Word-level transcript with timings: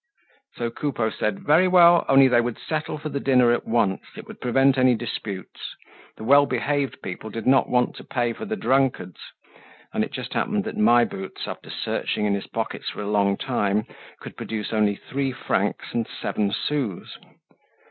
So 0.55 0.71
Coupeau 0.71 1.11
said 1.11 1.41
very 1.45 1.67
well, 1.67 2.05
only 2.09 2.27
they 2.27 2.41
would 2.41 2.57
settle 2.57 2.97
for 2.97 3.09
the 3.09 3.19
dinner 3.19 3.51
at 3.51 3.67
once. 3.67 4.01
It 4.17 4.27
would 4.27 4.41
prevent 4.41 4.75
any 4.79 4.95
disputes. 4.95 5.75
The 6.17 6.23
well 6.23 6.47
behaved 6.47 7.03
people 7.03 7.29
did 7.29 7.45
not 7.45 7.69
want 7.69 7.97
to 7.97 8.03
pay 8.03 8.33
for 8.33 8.45
the 8.45 8.55
drunkards; 8.55 9.19
and 9.93 10.03
it 10.03 10.11
just 10.11 10.33
happened 10.33 10.63
that 10.63 10.75
My 10.75 11.05
Boots, 11.05 11.43
after 11.47 11.69
searching 11.69 12.25
in 12.25 12.33
his 12.33 12.47
pockets 12.47 12.89
for 12.89 13.01
a 13.03 13.07
long 13.11 13.37
time, 13.37 13.85
could 14.19 14.33
only 14.39 14.63
produce 14.63 14.99
three 15.07 15.31
francs 15.31 15.93
and 15.93 16.07
seven 16.07 16.51
sous. 16.51 17.19